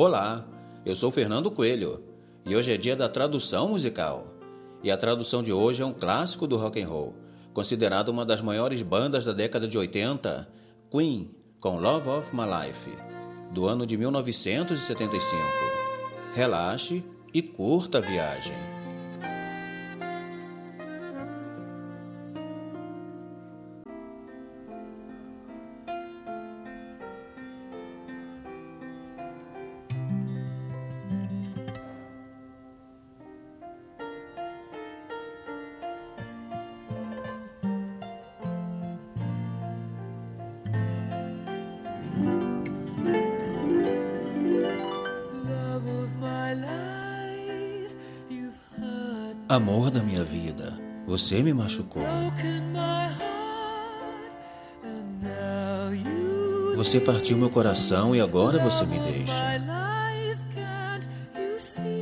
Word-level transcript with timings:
Olá, 0.00 0.46
eu 0.86 0.94
sou 0.94 1.10
Fernando 1.10 1.50
Coelho 1.50 2.00
e 2.46 2.54
hoje 2.54 2.72
é 2.72 2.76
dia 2.76 2.94
da 2.94 3.08
tradução 3.08 3.70
musical. 3.70 4.28
E 4.80 4.92
a 4.92 4.96
tradução 4.96 5.42
de 5.42 5.52
hoje 5.52 5.82
é 5.82 5.84
um 5.84 5.92
clássico 5.92 6.46
do 6.46 6.56
rock 6.56 6.80
and 6.80 6.86
roll, 6.86 7.16
considerado 7.52 8.08
uma 8.10 8.24
das 8.24 8.40
maiores 8.40 8.80
bandas 8.80 9.24
da 9.24 9.32
década 9.32 9.66
de 9.66 9.76
80, 9.76 10.48
Queen, 10.88 11.34
com 11.58 11.80
Love 11.80 12.08
of 12.10 12.30
My 12.32 12.44
Life, 12.44 12.92
do 13.50 13.66
ano 13.66 13.84
de 13.84 13.96
1975. 13.96 15.36
Relaxe 16.32 17.04
e 17.34 17.42
curta 17.42 17.98
a 17.98 18.00
viagem. 18.00 18.77
Amor 49.48 49.90
da 49.90 50.02
minha 50.02 50.22
vida, 50.22 50.78
você 51.06 51.42
me 51.42 51.54
machucou. 51.54 52.02
Você 56.76 57.00
partiu 57.00 57.38
meu 57.38 57.48
coração 57.48 58.14
e 58.14 58.20
agora 58.20 58.58
você 58.58 58.84
me 58.84 58.98
deixa. 58.98 59.42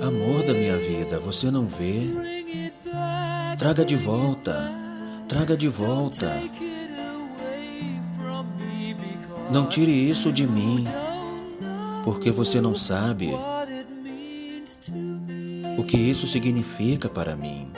Amor 0.04 0.42
da 0.42 0.54
minha 0.54 0.76
vida, 0.76 1.20
você 1.20 1.48
não 1.48 1.66
vê? 1.66 2.08
Traga 3.56 3.84
de 3.84 3.94
volta, 3.94 4.68
traga 5.28 5.56
de 5.56 5.68
volta. 5.68 6.28
Não 9.52 9.68
tire 9.68 9.92
isso 9.92 10.32
de 10.32 10.48
mim, 10.48 10.84
porque 12.02 12.32
você 12.32 12.60
não 12.60 12.74
sabe 12.74 13.30
o 15.76 15.84
que 15.84 15.96
isso 15.96 16.26
significa 16.26 17.08
para 17.08 17.36
mim. 17.36 17.70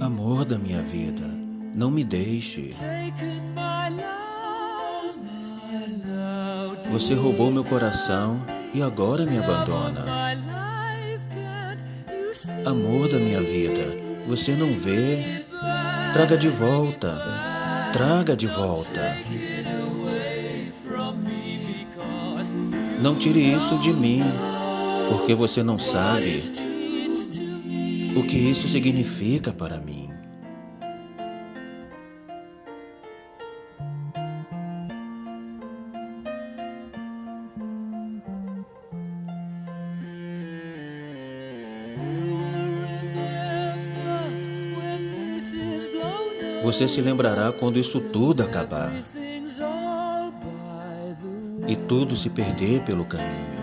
Amor 0.00 0.44
da 0.44 0.58
minha 0.58 0.82
vida, 0.82 1.24
não 1.74 1.90
me 1.90 2.04
deixe. 2.04 2.70
Você 6.92 7.14
roubou 7.14 7.50
meu 7.50 7.64
coração 7.64 8.44
e 8.72 8.82
agora 8.82 9.24
me 9.24 9.38
abandona. 9.38 10.04
Amor 12.64 13.08
da 13.08 13.18
minha 13.18 13.40
vida, 13.40 13.82
você 14.28 14.52
não 14.52 14.78
vê 14.78 15.43
Traga 16.14 16.38
de 16.38 16.48
volta, 16.48 17.90
traga 17.92 18.36
de 18.36 18.46
volta. 18.46 19.18
Não 23.02 23.16
tire 23.16 23.40
isso 23.40 23.76
de 23.80 23.92
mim, 23.92 24.22
porque 25.10 25.34
você 25.34 25.60
não 25.64 25.76
sabe 25.76 26.40
o 28.14 28.22
que 28.22 28.38
isso 28.38 28.68
significa 28.68 29.52
para 29.52 29.78
mim. 29.78 30.14
Você 46.64 46.88
se 46.88 47.02
lembrará 47.02 47.52
quando 47.52 47.78
isso 47.78 48.00
tudo 48.00 48.42
acabar 48.42 48.90
e 51.68 51.76
tudo 51.76 52.16
se 52.16 52.30
perder 52.30 52.80
pelo 52.80 53.04
caminho. 53.04 53.62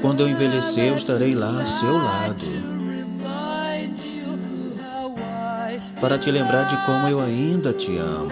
Quando 0.00 0.20
eu 0.20 0.28
envelhecer, 0.28 0.84
eu 0.84 0.94
estarei 0.94 1.34
lá 1.34 1.62
a 1.62 1.66
seu 1.66 1.96
lado 1.96 2.72
para 6.00 6.16
te 6.18 6.30
lembrar 6.30 6.68
de 6.68 6.76
como 6.86 7.08
eu 7.08 7.18
ainda 7.18 7.72
te 7.72 7.98
amo. 7.98 8.30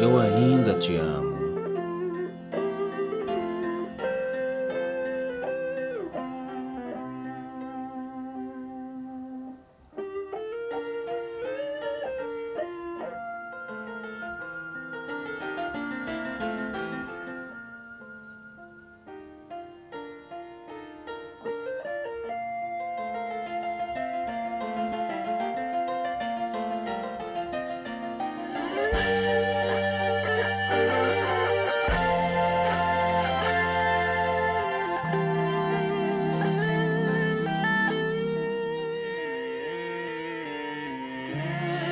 Eu 0.00 0.18
ainda 0.18 0.74
te 0.78 0.96
amo. 0.96 1.35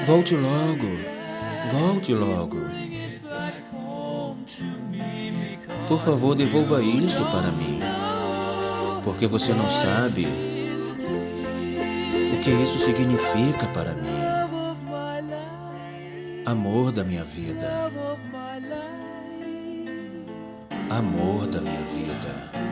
Volte 0.06 0.37
logo, 0.37 0.88
volte 1.72 2.12
logo. 2.12 2.59
Por 5.88 6.00
favor, 6.00 6.34
devolva 6.34 6.82
isso 6.82 7.25
para 7.25 7.50
mim, 7.53 7.81
porque 9.03 9.26
você 9.26 9.54
não 9.54 9.70
sabe 9.70 10.26
o 12.34 12.41
que 12.41 12.50
isso 12.50 12.78
significa 12.78 13.66
para 13.72 13.93
mim. 13.94 14.25
Amor 16.44 16.93
da 16.93 17.03
minha 17.03 17.25
vida, 17.25 17.91
amor 20.91 21.47
da 21.47 21.60
minha 21.62 21.81
vida. 21.94 22.63